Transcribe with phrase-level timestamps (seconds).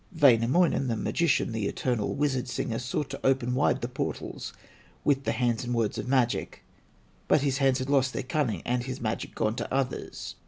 [0.19, 4.51] Wainamoinen, the magician, The eternal wizard singer, Sought to open wide the portals
[5.03, 6.63] With the hands and words of magic;
[7.27, 10.37] But his hands had lost their cunning, And his magic gone to others.